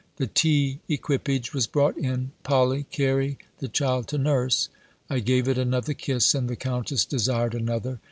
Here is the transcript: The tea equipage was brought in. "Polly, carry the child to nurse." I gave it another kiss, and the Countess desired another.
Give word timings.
The 0.15 0.25
tea 0.25 0.79
equipage 0.89 1.53
was 1.53 1.67
brought 1.67 1.95
in. 1.95 2.31
"Polly, 2.41 2.87
carry 2.89 3.37
the 3.59 3.67
child 3.67 4.07
to 4.07 4.17
nurse." 4.17 4.67
I 5.11 5.19
gave 5.19 5.47
it 5.47 5.59
another 5.59 5.93
kiss, 5.93 6.33
and 6.33 6.49
the 6.49 6.55
Countess 6.55 7.05
desired 7.05 7.53
another. 7.53 7.99